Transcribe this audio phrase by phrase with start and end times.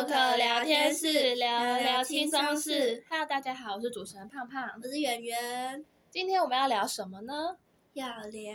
[0.00, 3.04] 授课聊天室，聊聊轻松事。
[3.10, 5.84] Hello，大家好，我是主持人胖胖，我是圆圆。
[6.10, 7.58] 今天我们要聊什么呢？
[7.92, 8.54] 要聊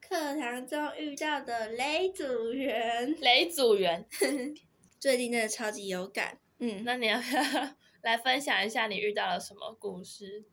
[0.00, 3.16] 课堂中遇到的雷组员。
[3.20, 4.06] 雷组员，
[5.00, 6.38] 最近真的超级有感。
[6.60, 7.42] 嗯，那你要不要
[8.02, 10.44] 来分享一下你遇到了什么故事？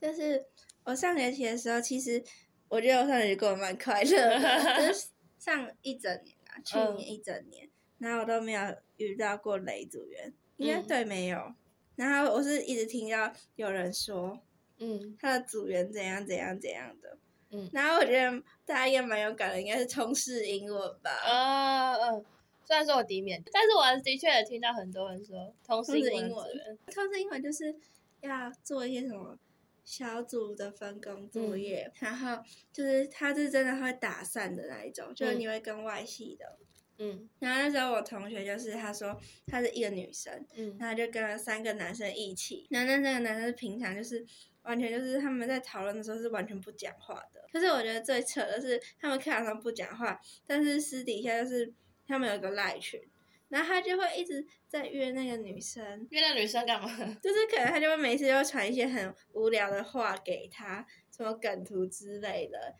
[0.00, 0.46] 就是
[0.84, 2.24] 我上学期的时候，其实
[2.68, 5.08] 我觉得我上学期过得蛮快乐的， 就是
[5.38, 7.66] 上一整年啊，去年一整年。
[7.66, 8.60] 嗯然后我都没有
[8.96, 11.38] 遇到过雷组员，应该对没有。
[11.38, 11.54] 嗯、
[11.96, 14.40] 然后我是一直听到有人说，
[14.78, 17.18] 嗯，他的组员怎样怎样怎样的，
[17.50, 17.68] 嗯。
[17.72, 21.10] 然后我觉得大家应该蛮有感的，应该是通识英文吧。
[21.24, 22.24] 哦嗯，
[22.64, 26.46] 虽然说我第一面，但是我的确也听到很多人说通识英文。
[26.92, 27.74] 通识英文就是
[28.20, 29.38] 要做一些什么
[29.84, 36.58] 小组的分工作业，嗯、然后就是他是真的会打散的那一种，就是你会跟外系的。
[36.98, 44.24] 嗯，然后那时候我同学就是他说他是一个女生，嗯，然后就跟了三个男生一起，然后那三个男生平常就是
[44.62, 47.46] 完全就是他们在讨论的时候是完全不讲话的。
[47.52, 51.72] 可是我觉得最扯的是他们课堂上不讲话，但是私底下就是
[52.06, 53.00] 他们有一个赖群，
[53.48, 56.88] 然后他就会一直在约那个女生，约那女生干嘛？
[57.22, 62.74] 就是可能他就会每次就会传一些很无聊的话给他，什么梗图之类的。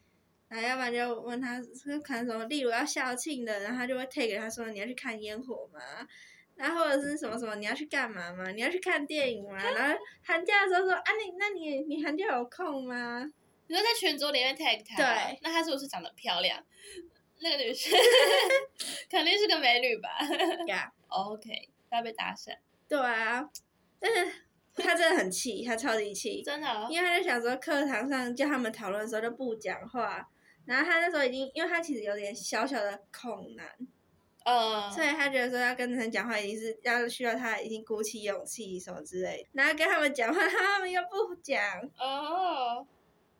[0.48, 5.80] 然后要不然就问他是看什么，例如要校庆的，然后他就会 take 给他说，你要去看烟火吗？
[6.56, 8.50] 然后或者是什么什么你要去干嘛吗？
[8.52, 9.58] 你要去看电影吗？
[9.74, 13.30] 然后寒假的时候说啊你那你你寒假有空吗？
[13.68, 16.62] 你说在群组里面 take 他，对，那他是不是长得漂亮？
[17.40, 17.92] 那个女生
[19.10, 20.08] 肯定是个美女吧？
[20.66, 22.56] 呀 Yeah.，OK，要被打讪。
[22.88, 23.46] 对啊，
[24.00, 24.32] 但是
[24.76, 30.26] 他真的很气，他超级气，真的、哦，因为他就想说课堂上叫他们讨论的时候就不讲话。
[30.66, 33.66] 然后他那时候已经，因为他其实有点小小的恐男，
[34.44, 39.48] 呃，所以他觉得说要跟他们讲话，已经是要需要他已经鼓起勇气什么之类的。
[39.52, 41.58] 然后跟他们讲话， 他们又不讲。
[41.98, 42.86] 哦，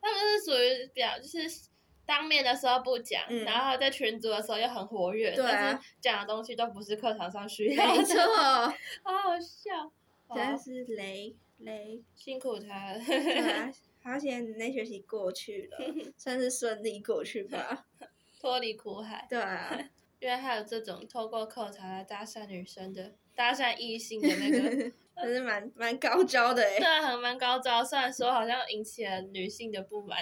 [0.00, 1.68] 他们是属于比较就是
[2.04, 7.98] 当面的时候不讲，嗯、然后在群组的时候又很活跃，对啊、但是讲的东西都不是课堂上需要的。
[7.98, 8.22] 没错，
[9.02, 9.90] 好好笑，
[10.34, 13.00] 真是雷雷，辛苦他了。
[14.06, 15.78] 好险那学期过去了，
[16.16, 17.86] 算是顺利过去吧，
[18.40, 19.26] 脱离苦海。
[19.28, 19.76] 对啊，
[20.20, 26.78] 因为还有这种透过课堂来搭讪女生的、搭讪异性的那个， 还是蛮蛮高招的诶。
[26.78, 30.20] 对啊，很蛮高招，虽然说好像引起了女性的不满。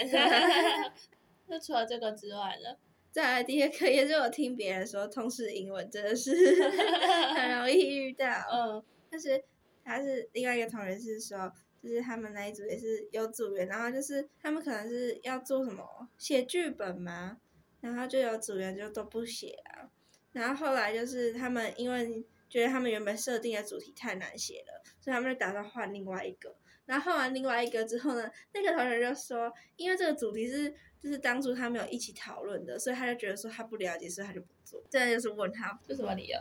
[1.47, 2.79] 那除了这个之外呢？
[3.13, 6.33] 再来第二课也是我听别人说，通识英文真的是
[7.35, 8.27] 很容易遇到。
[8.51, 9.45] 嗯，但是
[9.85, 11.53] 他是另外一个同学是说。
[11.85, 17.37] 就是他们那一组也是有组员，然后就是他们可能是要做什么写剧本嘛，
[17.83, 19.91] 然后就有组员就都不写啊，
[20.33, 26.57] 然后后来就是他们因为觉得他们原本设定的主题太难写了，所以他们就打算换另外一个，
[26.87, 30.71] 然后换完另外一个之后呢，那个同学就说，因为这个主题是
[31.03, 36.39] 就是当初他们有一起讨论的，所以他就觉得说他不了解，所以他就不做，这样就是问他是什么理由？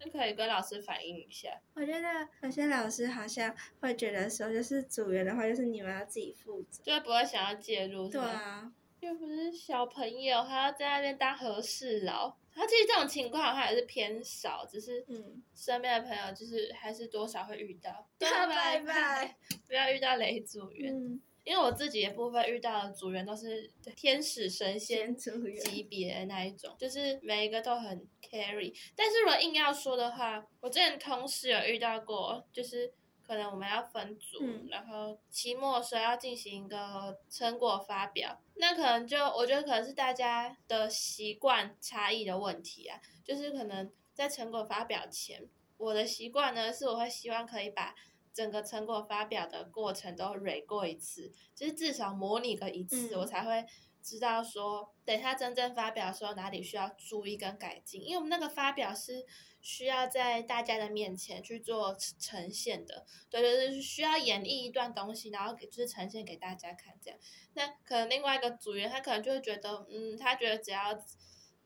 [0.00, 1.50] 就可以跟老师反映一下。
[1.74, 8.08] 我觉得有些老师好像会觉得说，就是组员的话，就是你们要自己负责，就不会想要介入。
[8.08, 12.36] 对啊，又不是小朋友，还要在那边当和事佬。
[12.52, 18.08] 他其实这种情况好像也是偏少，只是嗯，身边的朋友就是还是多少会遇到。
[18.18, 19.36] 拜拜拜，
[19.68, 20.92] 不要遇到雷组员。
[20.92, 28.72] 嗯因为我自己的部分遇到的组员都是天使神仙级别的那一种，就是每一个都很 carry。
[28.94, 32.92] 但是如果硬要说的话，我之前同时有遇到过，就是
[33.26, 47.94] 可能我们要分组，嗯、然后期末的时候要进行一个成果发表，那可能就我觉得可能是大家的习惯差异的问题啊，就是可能在成果发表前，我的习惯呢是我会希望可以把。
[48.40, 53.66] 整个成果发表的过程都 review 过一次，就是至少模拟个一次，嗯、我才会
[54.00, 58.02] 知道说，等一下真正发表的时候哪里需要注意跟改进。
[58.02, 59.26] 因为我们那个发表是
[59.60, 67.20] 需要在大家的面前去做呈现的，对对对，需要演绎一段东西，然后给就是呈现给大家看这样。
[67.52, 70.98] 那可能另外一个组员他可能就会觉得，嗯，他觉得只要。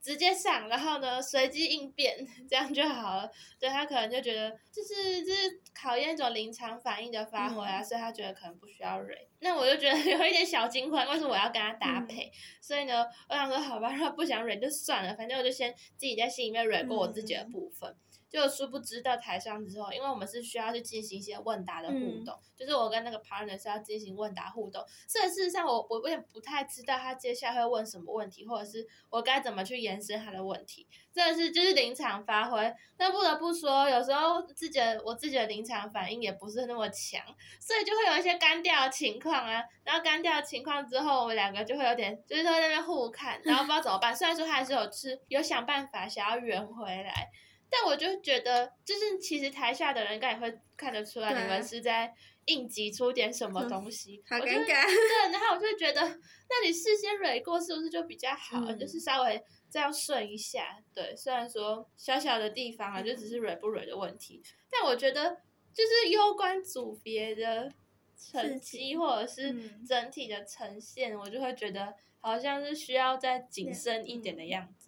[0.05, 2.15] 直接上，然后呢，随机应变，
[2.47, 3.31] 这样就好了。
[3.59, 9.27] 对，他可能就觉得，就是就是考验一种临场反应的发挥啊，嗯、所以他觉得可能不需要蕊。
[9.41, 12.27] 那我就觉得 有一点小惊慌，为什么我要跟他搭配？
[12.27, 17.91] 嗯、所以呢，我想说，好吧， 他不想蕊就算了，反正我就先自己在心里面蕊过我自己的部分。
[17.91, 17.97] 嗯
[18.35, 21.95] 就殊不知到台上之后，因为我们是需要去进行一些问答的互
[22.25, 24.85] 动，嗯、就是我跟那个 partner 是要进行问答互动。
[25.07, 30.85] 所以事实上我，我我也不太知道他接下来会问什么问题，或者是我该怎么去延伸他的问题。
[31.15, 32.75] 真的是就是临场发挥。
[32.97, 37.23] 但不得不说，有时候自己的我自己的临场反应也不是那么强，
[37.61, 39.63] 所以就会有一些干掉的情况啊。
[39.85, 44.17] 然后干掉的情况之后，我们两个就会有点就是在那边互看，然后不知道怎么办。
[44.17, 47.31] 虽然说他还是有吃，有想办法想要圆回来。
[47.77, 54.23] 但我就觉得，就是其实台下的人应该也会看得出来，你们是在应急出点什么东西。
[54.29, 54.87] 好尴尬。
[54.87, 58.61] 对，然后我就觉得，那你事先蕊过是不是就比较好？
[58.67, 60.79] 嗯、就是稍微这样顺一下。
[60.95, 64.41] 对，虽然说小小的地方啊，就只是蕊不蕊的问题。
[64.45, 65.39] 嗯、但我觉得，
[65.73, 67.73] 就是攸关组别的
[68.17, 69.53] 成绩或者是
[69.85, 74.84] 整体的呈现，我就会觉得好像是需要再谨慎一点的样子。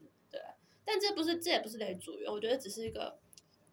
[0.86, 3.18] 但这不是，这也不是雷组员，我觉得只是一个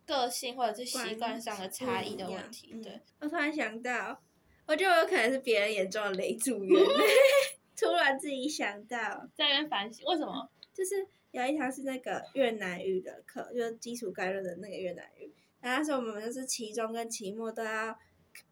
[0.03, 2.73] 个性或者是习惯上的差异的问题。
[2.81, 4.19] 对，我突然想到，
[4.65, 6.83] 我觉得有可能是别人眼中的雷组员，
[7.77, 8.97] 突然自己想到，
[9.35, 10.49] 在那边反省为什么？
[10.73, 15.31] 就是有一堂是那个越南语的课，就是基础概论的那个越南语，
[15.61, 17.95] 然后那时候我们就是期中跟期末都要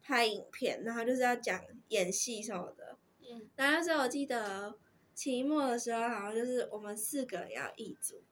[0.00, 2.96] 拍影片，然后就是要讲演戏什么的。
[3.28, 4.72] 嗯，然后那时候我记得
[5.16, 8.22] 期末的时候，好像就是我们四个人要一组。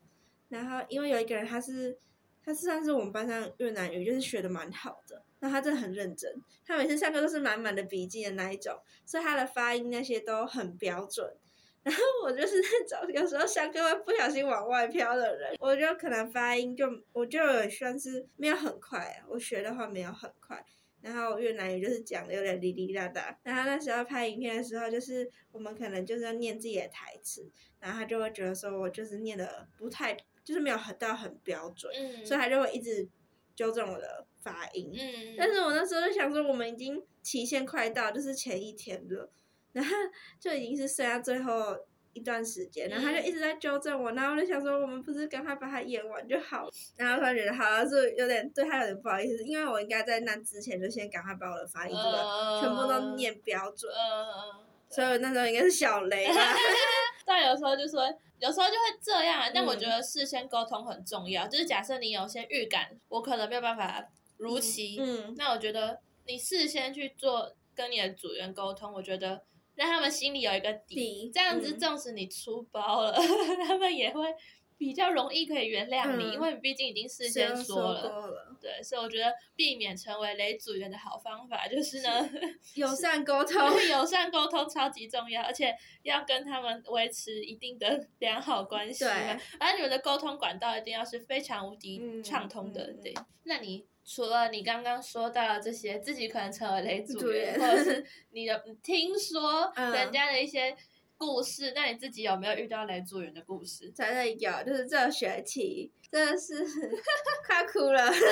[0.50, 1.97] 然后，因为有一个人，他是，
[2.44, 6.31] 他是算是我们班上越南语就是学的蛮好的，那他真的很认真，
[6.67, 8.76] 他每次上课都是满满的笔记的那一种，
[9.06, 11.35] 所以他的发音那些都很标准。
[11.82, 20.62] 然后我就是那种有时候上课会不小心往外飘的人，我就可能发音就我就也算是没有很快，我学的话没有很快。
[21.00, 30.14] 然后越南语就是讲的有点哩哩啦啦，然后那时候拍影片的时候，就是我们可能就是要念自己的台词，然后他就会觉得说我就是念的不太。
[30.50, 33.08] 就是没有很到很标准，嗯、所以他就会一直
[33.55, 34.93] 纠正我的发音。
[34.93, 39.31] 嗯、但是我那时候就想说，我们已经期限快到，就是前一天了，
[39.73, 39.94] 然后
[40.41, 41.76] 就已经是剩下最后
[42.14, 46.69] 一段时间，然后他就一直在纠正我，然后我就想说，我们不是赶快把它演完就好？
[46.97, 56.35] 然后突然觉得好像是有点对他有点不好意思，因为我应该在那之前就先赶快把我的发音这个全部都念标准，嗯、所以那时候应该是小雷吧。
[57.25, 58.12] 但有时候就说。
[58.40, 61.46] 有时候就会这样，但我觉得事先沟通很重要。
[61.46, 64.02] 嗯、就是假设你有些预感，我可能没有办法
[64.38, 69.44] 如期，嗯嗯、那我觉得你事先去做跟你的组员沟通，我觉得
[69.75, 73.23] 让他们心里有一个底，底这样子，纵使你出包了，嗯、
[73.69, 74.34] 他们也会。
[74.81, 82.31] 比较容易可以原谅你，嗯、因为你毕竟已经事先说了，说了对，所以我觉得避免成为雷组员的好方法就是呢，
[82.77, 83.61] 友善沟通，
[83.91, 89.12] 友善沟通超级重要，而且要跟他们维持一定的 良好关系，对，
[89.59, 93.12] 而你们的沟通管道一定要是非常无敌畅通的，嗯、对。
[93.19, 98.03] 嗯、那你除了你刚刚说到的这些，自己可能成为雷组员，或者是
[98.33, 100.75] 你的听说人家的一些。
[101.20, 103.90] 故事，那你自己有没有遇到雷组员的故事？
[103.94, 106.64] 真的有，就是这学期真的是
[107.46, 108.26] 快哭了，真的，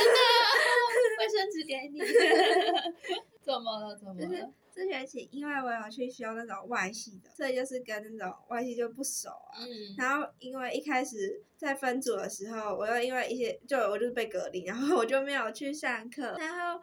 [1.19, 2.01] 卫生纸给你。
[3.45, 3.95] 怎么了？
[3.95, 4.53] 怎么了？
[4.75, 9.61] 这学期因为我有去修那种外系的，所以就是跟那种外系就不熟啊。
[9.61, 9.95] 嗯。
[9.99, 16.81] 然后因为一开始在分组的时候，我又因为一些就我就是被隔离，然后我就没有去上课，然后。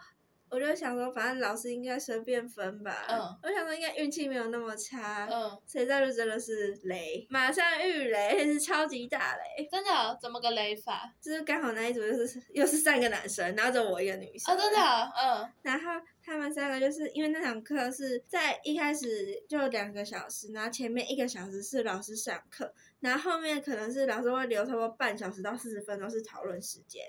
[0.56, 3.06] 我就想说，反正老师应该随便分吧。
[3.10, 3.20] 嗯。
[3.44, 5.28] 我想说，应该运气没有那么差。
[5.30, 5.52] 嗯。
[5.68, 9.68] 谁知道就真的是雷，马上遇雷，是超级大雷。
[9.70, 10.18] 真的？
[10.22, 11.14] 怎么个雷法？
[11.20, 14.56] 就是刚好那一组又是又是三个男生，然后只有我一个女生。
[14.56, 14.80] 哦，真的？
[14.80, 15.52] 嗯。
[15.62, 27.04] 然后他们三个就是因为那堂课是在一开始就两个小时，然后前面一个小时是老师上课，然后后面可能是老师会留差不多半小时到四十分钟是讨论时间。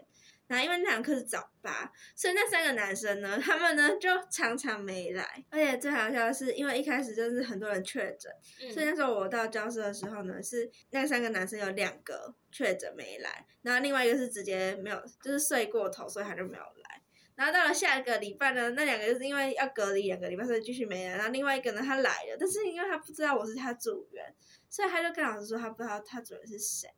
[0.47, 5.45] 然后因为那堂课是早八，所以那三个男生呢，他们呢就常常没来。
[5.51, 17.03] 而且最好笑的是，因为一开始就是很多人确诊，嗯、所以那时候我到教室的时候呢，是那三个男生有两个确诊没来，然后另外一个是直接没有，就是睡过头，所以他就没有来。
[17.35, 21.17] 然后到了下一个礼拜呢，那两个就是因为要隔离两个礼拜，所以继续没来。
[21.17, 24.25] 然后另外一个呢，他来了，但是因为他不知道我是他组员，
[24.71, 26.89] 所以他就跟老师说他不知道他组员是谁。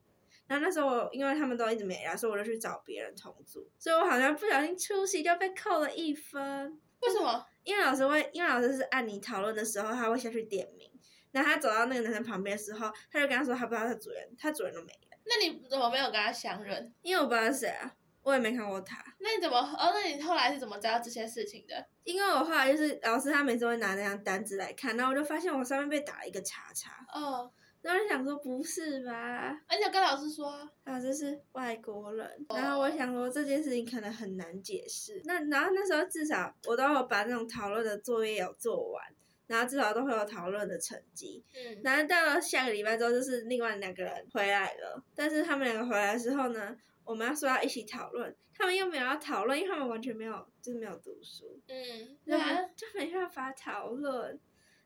[0.49, 6.81] 然后那时候我因为他们都一直没来，所以我就去找别人同组，所以我好像不小心出席就被扣了一分。
[7.00, 7.47] 为什么？
[7.62, 10.90] 因为老师会，因为老师是按你讨论的时候，他会下去点名。
[11.31, 15.19] 然后他走到那个男生旁边的时候，他就跟他说他不知道他主人，他主人都没了。
[15.26, 16.93] 那你怎么没有跟他相认？
[17.02, 19.05] 因为我不知道是谁啊，我也没看过他。
[19.19, 19.59] 那你怎么？
[19.59, 21.87] 哦，那你后来是怎么知道这些事情的？
[22.05, 27.07] 因为我后来就是老师他每次会拿那张单子来看，然后我就发现我上面被打了一个叉叉。
[27.12, 27.52] 哦。
[27.80, 29.50] 然后我想说不是吧？
[29.68, 32.47] 而且跟老师说，老师是外国人。
[32.50, 35.23] 然后我想说这件事情可能很难解释。
[35.25, 39.04] 那然后那时候至少我都有把那种讨论的作业有做完，
[39.47, 41.44] 然后至少都会有讨论的成绩。
[41.54, 41.80] 嗯。
[41.85, 45.02] 然后到了下个礼拜之后，就是另外两个人回来了。
[45.14, 51.58] 但是他们两个回来的时候呢，我们要说要一起讨论，他们又没有要讨论，因为他们完全没有就是没有读书。
[51.68, 52.18] 嗯。
[52.25, 54.38] 然后就没办法讨论。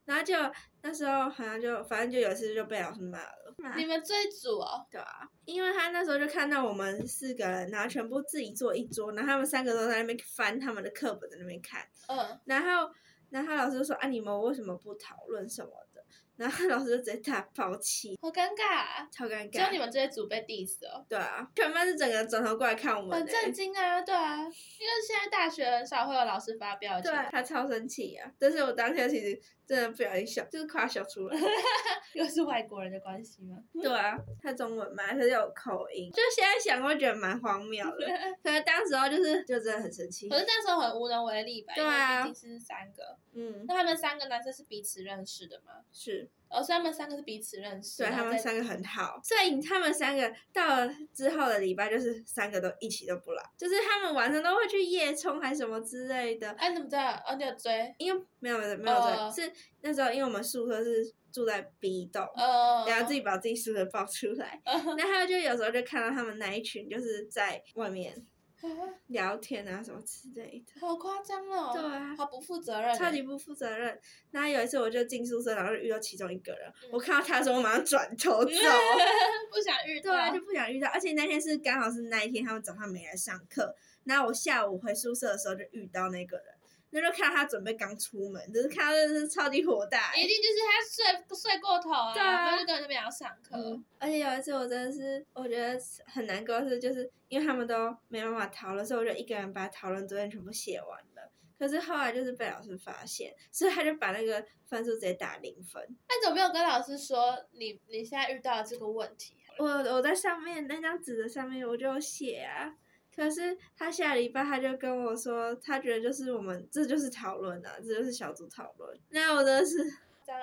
[0.04, 0.35] 然后就
[0.82, 3.54] 那时候好像就反正就有一次就被老师骂了。
[3.76, 4.85] 你们这一组哦？
[4.90, 11.87] 对啊，因为他那时候就看到我们四个人，然后全部自己坐一桌，然后他们三个都在那边翻他们的课本在那边看。
[12.09, 12.40] 嗯。
[12.44, 12.92] 然后，
[13.30, 16.02] 然后老师就说：“啊，你们为什么不讨论什么的？”
[16.35, 19.66] 然后 老师就直接大爆气，好尴尬，啊，超尴尬。
[19.66, 21.04] 就你们这些组被 diss 哦。
[21.09, 23.16] 对啊，全班是整个转头过来看我们。
[23.16, 27.12] 很震惊啊，对啊，因为现在大学很少会有老师发表情。
[27.12, 28.28] 对，他超生气啊！
[28.38, 31.37] 但是我当下其实真的不小心笑，就是快笑出来。
[32.14, 33.57] 又是外国人的关系吗？
[33.73, 36.11] 对啊，他中文嘛，他就有口音。
[36.12, 38.07] 就现在想，会觉得蛮荒谬的。
[38.42, 40.28] 可是当时候就是，就真的很生气。
[40.28, 41.73] 可是那时候很无能为力吧？
[41.75, 43.16] 对啊，毕竟是三个。
[43.33, 43.64] 嗯。
[43.66, 45.85] 那他们三个男生是彼此认识的吗？
[45.92, 46.28] 是。
[46.52, 56.50] 哦，所以他们三个是彼此认识，对，他们三个很好，所以他们三个到了之后的礼拜就是三个都一起都不来，就是他们晚上都会去夜冲还是什么之类的。
[56.52, 57.12] 哎，你怎么知道？
[57.26, 57.94] 哦，你有追？
[57.99, 59.35] 因为没有没有没有追，oh.
[59.35, 62.88] 是那时候因为我们宿舍是住在 B 栋，oh.
[62.88, 64.99] 然后自己把自己宿舍报出来，oh.
[64.99, 68.14] 然后就有时候就看到他们那一群就是在外面。
[69.09, 71.71] 聊天啊什么之类的，好夸张哦！
[71.75, 73.99] 对啊，好不负责任，超级不负责任。
[74.31, 78.50] 然后有一次我就进宿舍，然后就遇到其中一个人，嗯、我看到他的时候，我马上转头走，
[79.50, 80.88] 不想遇到，对啊，就不想遇到。
[80.88, 86.47] 而且那天是刚好是那一天，他们早上没来上课，然后我下午回宿舍的时候就遇到那个人。
[86.94, 93.56] 那就看到他准备刚出门，就是看到真的是超级火大，一定就是他睡睡过头啊，对啊，就根本就没有上课。
[93.56, 93.82] 嗯。
[93.99, 101.32] 而且有一次我真的是，我觉得很难过是，就是因为他们都没办法讨论，所以我就一个人把讨论作业全部写完了。
[101.58, 105.82] 可是后来就是被老师发现，所以他就把那个分数直接打零分。
[106.08, 109.34] 那你怎么没有跟老师说你你现在遇到的这个问题？
[109.58, 112.75] 我我在上面那张纸的上面我就写啊。
[113.14, 118.99] 可是他下礼拜他就跟我说，他觉得就是我们这就是讨论啊，这就是小组讨论。
[119.11, 119.78] 那我真的是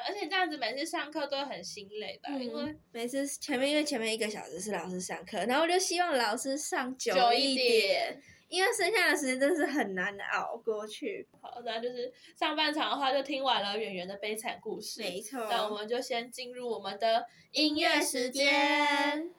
[0.06, 2.30] 而且这样子每次上课都很心累吧？
[2.32, 11.28] 嗯、因为每次前面因为前面一个小时是老师上课，然后我就希望老师上久一点，因为剩下的时间真的是很难熬过去。
[11.42, 15.40] 好，那就是上半场的话就听完了圆圆的悲惨故事，没错。
[15.50, 19.32] 那我们就先进入我们的音乐时间。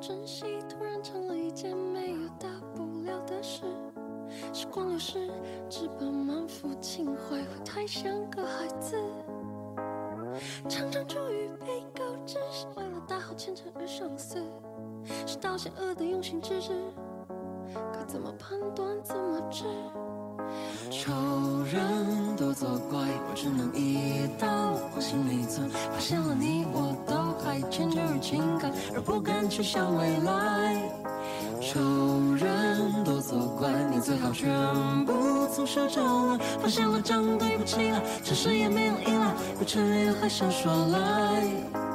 [0.00, 3.62] 珍惜突然成了一件没有大不了的事，
[4.52, 5.30] 时光流逝，
[5.68, 8.96] 只把满腹情怀会太像个孩子。
[10.68, 14.42] 常常出于被告知，是为了大好前程而上司，
[15.26, 16.72] 是道险恶的用心之至，
[17.92, 19.64] 该怎么判断怎么治？
[20.90, 21.12] 仇
[21.70, 24.48] 人都作怪，我只能一刀
[24.92, 30.82] 往心里钻，发现了你我都还迁就于情感，而不敢去想未来。
[31.60, 31.78] 仇
[32.36, 34.50] 人多作怪，你最好全
[35.04, 41.89] 部从手招来，发现了账对不起了，诚实也没有依赖，不承认还想耍赖。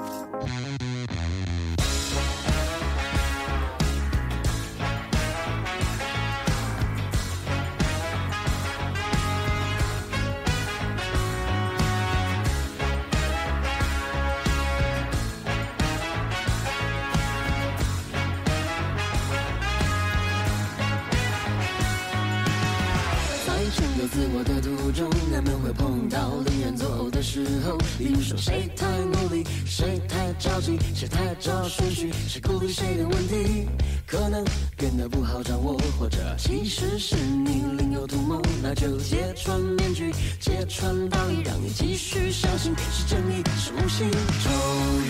[24.38, 33.66] 我的途中难免会碰到离人走的时候，比如说谁太努力，谁太着急，谁太找顺序，谁顾虑谁的问题，
[34.06, 34.44] 可能
[34.76, 40.12] 变得不好掌握，或者其实是你另有图谋，那就揭穿面具，
[40.42, 44.12] 揭穿道理，让你继续相信是正义是无心。
[44.12, 44.50] 仇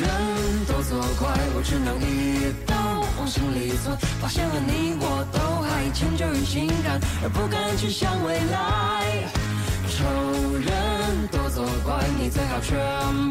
[0.02, 2.76] 人都作怪，我只能一刀
[3.26, 9.26] 往心里钻，发现了你我都还迁就于情感，而不敢去想未来。
[9.90, 10.06] 仇
[10.62, 11.26] 人。
[11.32, 12.78] 多作怪，你最好全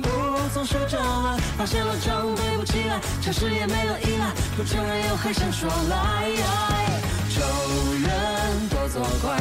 [0.02, 0.10] 部
[0.52, 1.38] 从手掌来。
[1.56, 6.26] 发现了账对不起来，诚实也没了依赖，不承认又还想耍赖。
[7.30, 7.40] 仇
[7.94, 9.38] 人多做怪，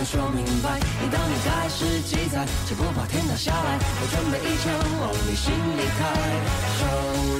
[0.00, 0.80] 据能说明白。
[1.02, 3.78] 你当你开始记载，就不怕天塌下来。
[4.00, 6.00] 我准备一枪往你心里开。
[6.80, 6.80] 仇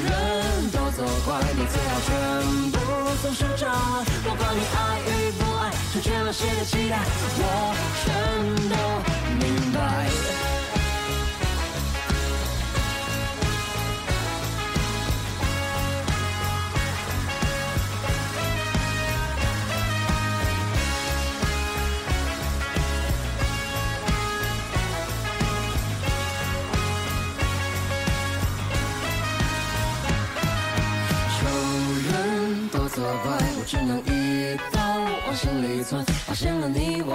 [0.04, 0.08] 人
[0.70, 2.10] 都作怪，你最好全
[2.70, 2.76] 部
[3.22, 3.72] 松手掌。
[4.22, 6.98] 不管你爱与不爱，成全了谁的期待，
[7.38, 7.42] 我
[8.04, 8.12] 全
[8.68, 8.76] 都
[9.38, 9.80] 明白。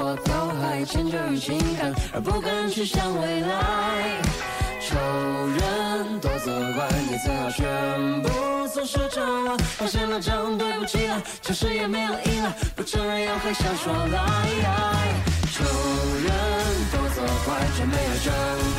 [0.05, 0.31] 我都
[0.61, 4.21] 还迁就于情感，而不敢去想未来。
[4.77, 4.93] 仇
[5.49, 7.65] 人多作怪，你最好全
[8.21, 8.29] 部
[8.69, 9.57] 松手招来。
[9.81, 14.21] 发现了真对不起了，诚实也没有依赖，不承认又还想说来。
[15.49, 16.29] 仇人
[16.93, 18.29] 多责怪，却没有证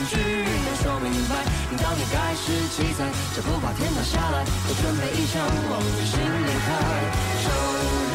[0.07, 1.43] 据能说明白。
[1.75, 3.03] 你当你盖世记载，
[3.35, 6.71] 这不怕天塌下来，我准备一枪往你心里开。
[7.43, 7.51] 仇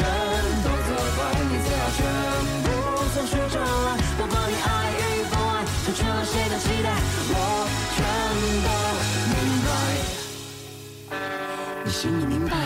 [0.64, 2.00] 都责怪，你最好全
[2.64, 2.81] 部
[3.12, 3.88] 松手掌来。
[4.16, 6.88] 不管你爱与不爱，成全了谁的期待，
[7.28, 7.36] 我
[7.94, 8.00] 全
[8.64, 8.68] 都
[9.34, 9.68] 明白。
[11.84, 12.56] 你心里明白。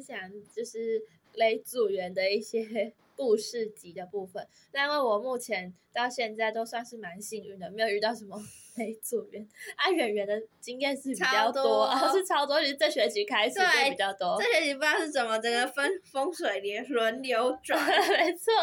[0.00, 0.18] 想，
[0.54, 1.02] 就是
[1.34, 4.46] 雷组员的一些 故事集的部分。
[4.72, 8.40] 那因为我目前到现在都算是蛮幸运的，没有遇到什么。
[8.80, 9.46] 雷组员
[9.76, 14.40] 啊，圆圆的经验是比较多，多哦、是超多，就是这学期开始就比较多。
[14.40, 18.54] 这学期不知道是怎么，整个风风水轮轮流转， 没错。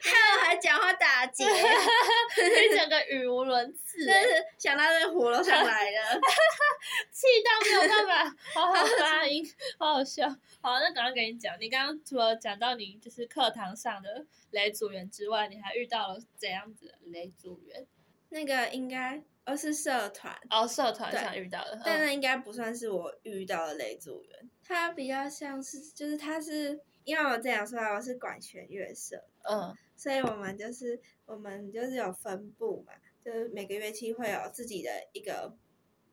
[0.00, 4.06] 还有还讲话打结， 你整个语无伦次。
[4.06, 6.20] 但是想到这火都上来了，
[7.10, 9.44] 气到没有办法好好发音，
[9.78, 10.28] 好好笑。
[10.60, 17.84] 好，那刚刚给你讲，你刚刚除了讲到你就是课堂上的雷组员之外，你还遇到了怎样子的雷组员？
[18.30, 19.22] 那个应该。
[19.44, 20.34] 而是社团。
[20.50, 35.54] 哦，社团上遇到的，但那应该不算是我遇到的雷组员，他比较像是，就是他是，因为我这样说来，我是管弦乐社，嗯，所以我们就是我们就是有分部嘛，就是每个乐器会有自己的一个，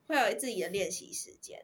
[0.07, 1.63] 会有自己的练习时间，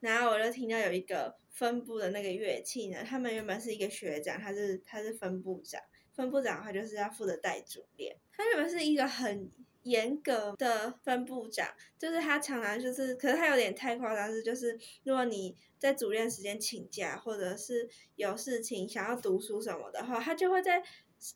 [0.00, 5.80] 然后我就听到有一个分部的那个乐器呢，他们原本是一个学长，他是他是分部长，
[6.14, 9.50] 分部长的话就是要负责带组练，他原本是一个很。
[9.86, 20.82] 严格的分部长，就是他常常就是，可是他有点太夸张，是就是如果你在主练时间请假，或者是有事情想要读书什么的话，他就会在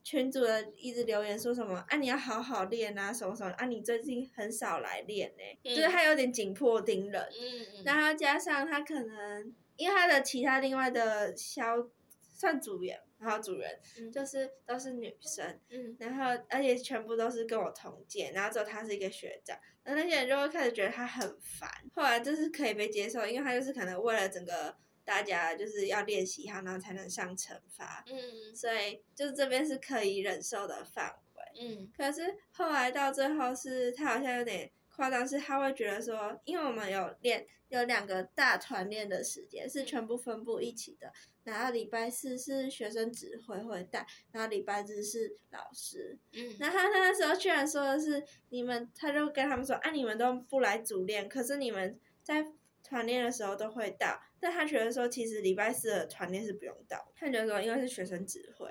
[0.02, 11.88] 群主的一直留言说什么啊，你要好好练啊，什么什么啊，你最近很少来练呢、欸，嗯、就是他有点紧迫盯人，嗯嗯，然后加上他可能因为他的其他另外的小
[12.34, 13.00] 算组员。
[13.20, 21.70] 然后主人、嗯、就是都是女生，嗯、然后而且全部都是跟我同届，然后只有他是一个学长，那那些人就会开始觉得他很烦。
[21.94, 31.92] 后来就是可以被接受，因为他就是可能为了整个大家就是要练习他，然后才能上惩罚，嗯，所以就是这边是可以忍受的范围，嗯。
[31.94, 41.12] 可是后来到最后是他好像有点夸张，是他会觉得说，因为我们有练有两个大团练的时间，是全部分布一起的。
[41.42, 46.18] 然后礼拜四是学生指挥会带，然后礼拜日是老师。
[46.32, 52.44] 嗯，然后他那时候居然说的是你们，他就跟他们说啊，你们都不来主练，可是你们在
[52.84, 54.20] 团练的时候都会到。
[54.38, 57.10] 但他觉得说，其实礼拜四的团练是不用到。
[57.14, 58.66] 他觉得说，因为是学生指挥，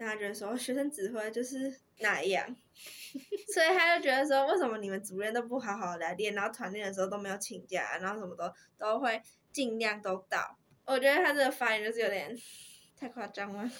[0.00, 2.56] 那他觉得说学生指挥就是那样，
[3.52, 9.20] 所以他就觉得说，为什么你们主任都不好好来练，然后团练的时候都没有请假，然后什么都都会
[9.52, 10.58] 尽量都到。
[10.86, 12.34] 我觉得他这个发言就是有点
[12.98, 13.70] 太夸张了，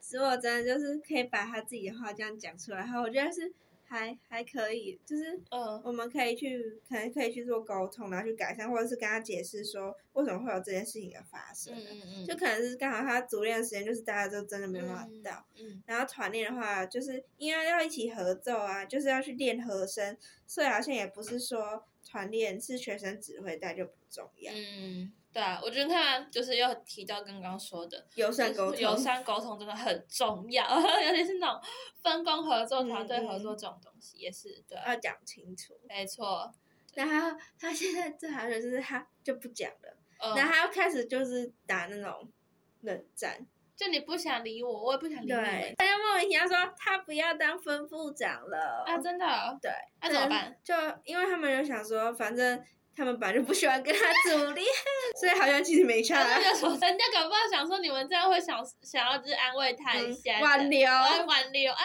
[0.00, 3.52] 所以我真的就是可以把他自己的话这样讲出来，然后我觉得是
[3.94, 11.72] 还还可以，就是嗯，我们可以去，可能可以去做沟通，然后去改善，或者是跟他解释说为什么会有这件事情的发生。
[11.74, 15.46] 嗯嗯嗯，就可能是刚好他组练的时间就是大家都真的没办法到。
[15.56, 24.52] 嗯，嗯，然后团练的话，就是因为要一起合奏啊，就是要去练和声，所以好像也不是说团练是学生指挥带就不重要。
[24.54, 25.12] 嗯。
[25.34, 30.64] 对啊，我觉得他就是又提到刚刚说的友善沟通，友善沟通真的很重要，
[31.02, 31.60] 尤其是那种
[32.00, 35.74] 分工合作、团队合作这种东西，也是对，要讲清楚。
[35.88, 36.54] 没错。
[36.94, 42.30] 然后他现在最好的就是他就不讲了，嗯、然后他又开始就是打那种
[42.82, 43.44] 冷战，
[43.74, 45.26] 就你不想理我，我也不想理你。
[45.26, 48.96] 对，他就莫名其妙说他不要当分部长了啊！
[48.98, 49.26] 真的？
[49.60, 50.56] 对，那、啊、怎么办？
[50.62, 52.64] 就因为他们就想说，反正。
[52.96, 54.66] 他们本来就不喜欢跟他组 练，
[55.18, 56.22] 所以好像其实没差。
[56.22, 60.88] 人家搞不好想说你们这样会想想要就是安慰他一下，挽留，
[61.26, 61.82] 挽留啊！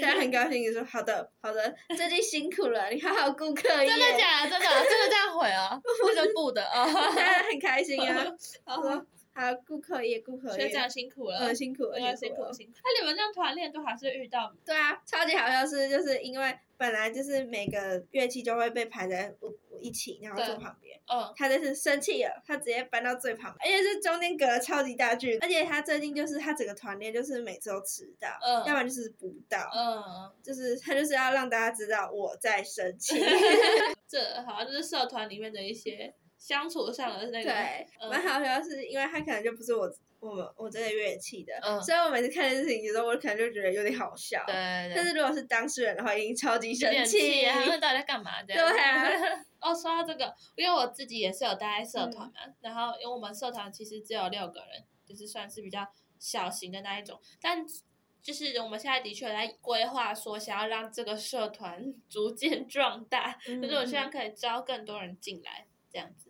[0.00, 3.88] 他很高兴，你说好的，好的，最近辛苦了，你好好顾客业。
[3.88, 4.50] 真的假的？
[4.50, 5.78] 真的真的这样回啊？
[6.02, 8.26] 不得不的啊，他很开心啊。
[8.64, 9.06] 他
[9.40, 10.68] 说好顾客也，顾客也。
[10.68, 12.72] 学长辛苦了，嗯，辛苦了，辛苦，辛苦。
[12.82, 14.54] 那你们这样团练都还是遇到？
[14.64, 16.58] 对啊，超级好笑是就是因为。
[16.78, 19.34] 本来就是每个乐器就会被排在
[19.80, 20.94] 一起，然后坐旁边。
[21.10, 25.38] 嗯，他就是生气了，他直接搬到最旁边，而且是中间隔了超级大距离。
[25.38, 33.14] 而且他最近就是他整个团练就是每次都迟到，嗯，要不然就是不到，嗯，就是他就是要让大家知道我在生气。
[34.06, 36.14] 这好像就是社团里面的一些
[36.46, 37.50] 相处上的那个。
[37.50, 39.90] 对，蛮好笑，是因为他可能就不是我。
[40.18, 44.42] 我们我这个乐器的，嗯、所以我每次看这件事情的时候，我可能就觉得有点好笑。
[44.46, 44.92] 对，对，对。
[44.96, 47.44] 但是如果是当事人的话，一定超级生气。
[47.44, 48.42] 他们到底在干嘛？
[48.42, 49.06] 对啊。
[49.60, 55.86] 哦，说到这个，因为我自己也是有待在社团嘛，嗯、然后因为我们社团其实只有六个人，就是算是比较
[56.18, 57.64] 小型的那一种，但
[58.22, 66.25] 就是我们现在的确在规划说，想要让这个社团 逐渐壮大，嗯、就是我希望可以招更多人进来，这样子。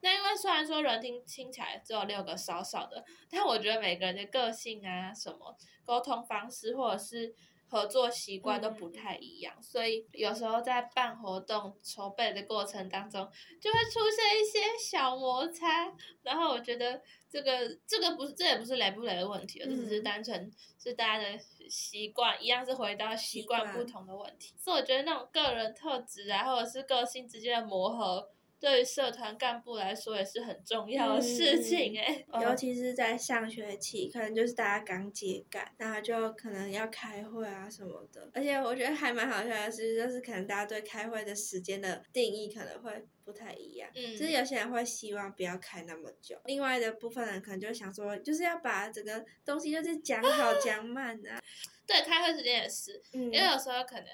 [0.00, 7.34] 那因为虽然说人听听起来只有六个少少的，但我觉得每个人的个性啊、什么沟通方式或者是
[7.66, 13.28] 合作习惯都不太一样，嗯、所以有时候在办活动筹备的过程当中，
[13.60, 15.92] 就会出现一些小摩擦。
[16.22, 20.50] 然后我觉得这个这个不是这也不是雷不雷的问题，这、嗯、只是单纯
[20.82, 24.54] 是大家的习惯一样是回到习惯不同的问题。
[24.54, 28.30] 惯所以我觉得那种个人特质啊，或者是个性之间的磨合。
[28.60, 38.28] 对社团干部来说也是很重要的事情哎，嗯、尤其是在上学期，可能就是大家刚接杆，然后就可能要开会啊什么的。
[38.34, 43.90] 而且我觉得还蛮好笑的是，就是可能大家对开会的时间的定义可能会不太一样。
[43.94, 51.38] 嗯，就是有些人会希望不要开那么久，另外的部分人可能就想说，就是要把整个东西就是讲好 讲满啊。
[51.86, 54.06] 对，开会时间也是，嗯、因为有时候可能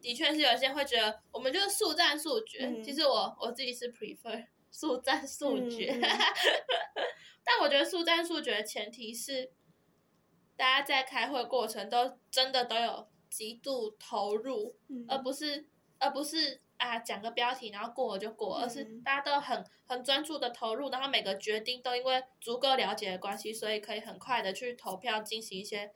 [0.00, 2.64] 的确是有些人会觉得我们就是速战速决。
[2.64, 6.00] 嗯、其实我我自己是 prefer 速战速决，嗯、
[7.44, 9.50] 但我觉得速战速决的前提是
[10.56, 15.66] 大家在开会过程都真的都有极度投入，嗯、而不是
[15.98, 25.92] 而不是啊讲个标题然后过了就过，嗯、而是大家都很很专注的投入，然后每个决定都因为足够了解的关系，所以可以很快的去投票进行一些。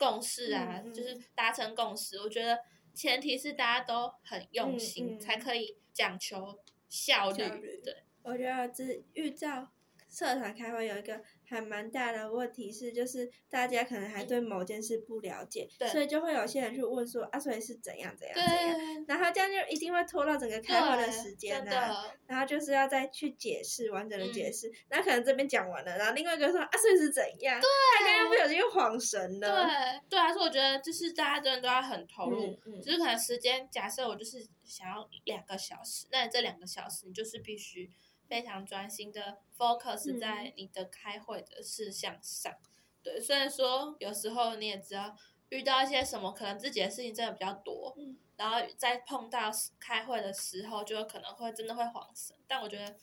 [0.00, 2.20] 共识啊，就是达成共识。
[2.20, 2.56] 我觉得
[2.94, 6.56] 前提是大家都很用心，才可以讲求
[6.88, 7.80] 效率。
[7.82, 9.72] 对，我觉得这遇到
[10.08, 11.20] 社团开会有一个。
[11.50, 22.04] 还蛮大的问题是，就是大家可能还对某件事不了解，嗯、所以就会有些人去问说啊，所以是怎样怎样怎样，然后这样就一定会拖到整个开会的时间呢、啊。
[22.26, 27.58] 然后就是要再去解释完整的解释，那、嗯、可能这边讲完了，然后另外一个说啊，所以是怎样？
[27.58, 27.66] 对，
[27.98, 29.64] 他刚刚不小心又晃神了。
[29.64, 37.90] 对，对啊，所以我觉得就是大家真的都要很投入，嗯嗯、就是可能时间，假设我就是想要两个小时，那你这两个小时你就是必须。
[38.28, 42.68] 非常专心的 focus 在你的开会的事项上，嗯、
[43.02, 43.20] 对。
[43.20, 45.16] 虽然说有时候你也知道
[45.48, 52.36] 遇到一些什么，可能自己的事情真的比较多，嗯、然后在碰到开会的时候，就可能会真的会慌神。
[52.46, 52.94] 但我觉得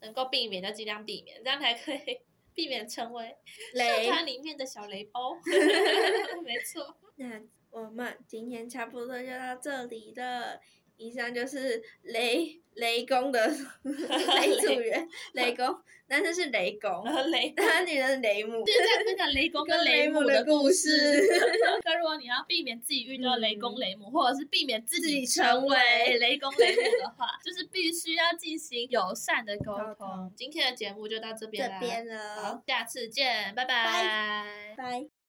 [0.00, 2.20] 能够避免就尽量避免，这样才可以
[2.52, 3.36] 避免成为
[3.72, 5.34] 社团里面的小雷包。
[5.46, 6.96] 雷没错。
[7.16, 7.40] 那
[7.70, 10.60] 我们今天差不多就到这里了。
[10.96, 13.48] 以上就是雷雷公的
[13.84, 15.66] 雷组员，雷公，
[16.08, 21.22] 男生是雷公， 雷，然后女人是雷姆，现在分享雷公 跟雷母的故事。
[21.84, 30.32] 那如果你要避免自己遇到雷公雷姆，或者是避免自己成为雷公雷母的话，就是必须要进行友善的沟通。
[30.36, 31.68] 今天的节目就到这边
[32.06, 35.21] 了，好，下次见，拜拜，拜。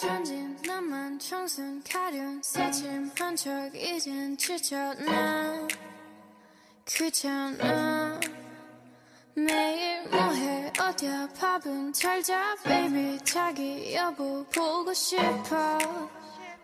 [0.00, 5.66] 천진 나만 청순 가련 새침 한 척 이젠 지쳤나?
[6.86, 8.20] 귀찮아
[9.34, 10.72] 매일 뭐해?
[10.80, 11.28] 어디야?
[11.38, 12.56] 밥은 잘자?
[12.64, 15.78] Baby 자기 여보 보고 싶어.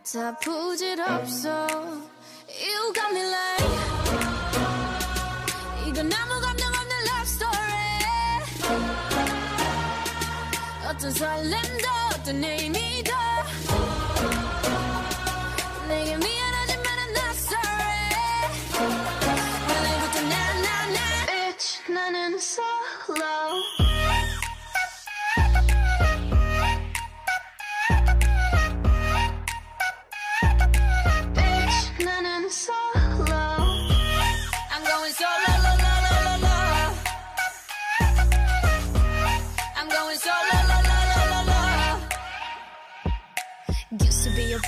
[0.04, 1.66] 다 부질없어.
[1.68, 3.66] You got me like
[5.88, 6.51] 이건 아무 감
[11.01, 13.11] 어떤 설렘도 어떤 의미도
[15.87, 16.25] 내게 미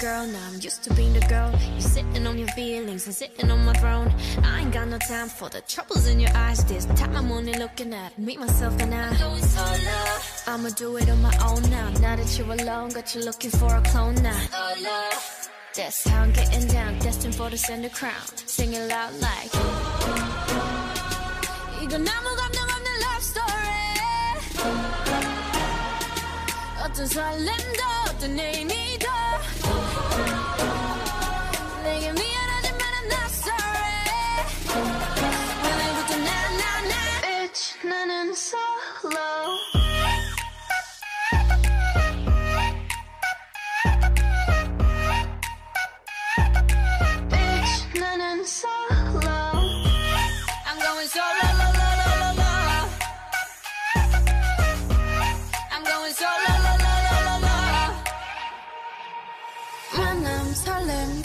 [0.03, 1.51] girl, now I'm used to being the girl.
[1.75, 4.13] You sitting on your feelings and sitting on my throne.
[4.43, 6.63] I ain't got no time for the troubles in your eyes.
[6.65, 9.17] This time I'm only looking at me, myself, and I.
[9.17, 10.01] Going solo.
[10.47, 11.89] I'ma do it on my own now.
[12.01, 14.39] Now that you're alone, got you looking for a clone now.
[14.51, 14.99] Solo.
[15.75, 18.27] That's how I'm getting down, destined for the center crown.
[18.45, 19.51] Sing it loud like.
[21.81, 23.79] 이건 아무 감정 없는 love story.
[26.83, 29.07] 어떤 설렘도 어떤 의미도
[39.04, 39.33] love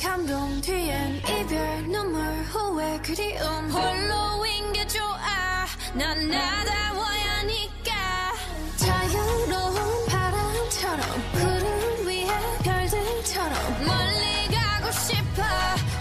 [0.02, 3.70] 감동 뒤엔 이별, 눈물, 후회, 그리움.
[3.70, 5.66] 홀로인 게 좋아.
[5.94, 8.34] 난 나다워야 하니까.
[8.78, 11.02] 자유로운 바람처럼
[11.34, 12.28] 구름 위에
[12.64, 15.44] 별들처럼 멀리 가고 싶어.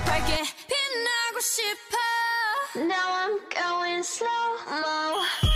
[0.06, 1.98] 밝게 빛나고 싶어.
[2.76, 5.47] Now I'm going slow-mo